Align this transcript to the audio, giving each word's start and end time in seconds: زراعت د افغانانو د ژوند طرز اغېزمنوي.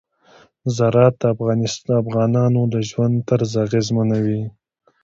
زراعت 0.75 1.15
د 1.87 1.91
افغانانو 2.05 2.61
د 2.73 2.75
ژوند 2.89 3.15
طرز 3.29 3.51
اغېزمنوي. 3.65 4.43